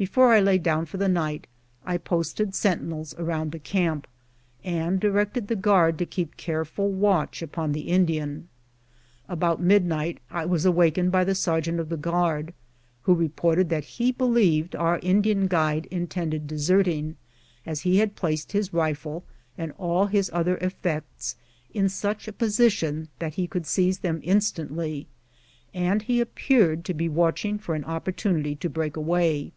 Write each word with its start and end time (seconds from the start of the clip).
Before 0.00 0.32
I 0.32 0.38
lay 0.38 0.58
down 0.58 0.86
for 0.86 0.96
the 0.96 1.08
night 1.08 1.48
I 1.84 1.96
posted 1.98 2.54
sentinels 2.54 3.16
around 3.18 3.50
the 3.50 3.58
camp, 3.58 4.06
and 4.62 5.00
directed 5.00 5.48
the 5.48 5.56
guard 5.56 5.98
to 5.98 6.06
keep 6.06 6.36
careful 6.36 6.92
watch 6.92 7.42
upon 7.42 7.72
the 7.72 7.80
Indian. 7.88 8.48
About 9.28 9.60
midnight 9.60 10.20
I 10.30 10.46
was 10.46 10.64
awakened 10.64 11.10
by 11.10 11.24
the 11.24 11.34
sergeant 11.34 11.80
of 11.80 11.88
the 11.88 11.96
guard, 11.96 12.54
who 13.02 13.14
reported 13.16 13.70
that 13.70 13.82
he 13.98 14.12
believed 14.12 14.76
our 14.76 15.00
Indian 15.02 15.48
guide 15.48 15.86
intended 15.86 16.46
deserting, 16.46 17.16
as 17.66 17.80
he 17.80 17.96
had 17.98 18.14
placed 18.14 18.52
his 18.52 18.72
rifle 18.72 19.24
and 19.58 19.72
all 19.78 20.06
his 20.06 20.30
other 20.32 20.58
effects 20.58 21.34
in 21.74 21.88
such 21.88 22.28
a 22.28 22.32
position 22.32 23.08
that 23.18 23.34
he 23.34 23.48
could 23.48 23.64
s6ize 23.64 24.02
them 24.02 24.20
instantly, 24.22 25.08
and 25.74 26.02
he 26.02 26.20
appeared 26.20 26.84
to 26.84 26.94
be 26.94 27.08
watch 27.08 27.44
ing 27.44 27.58
for 27.58 27.74
an 27.74 27.82
opportunity 27.84 28.54
to 28.54 28.70
break 28.70 28.96
away. 28.96 29.50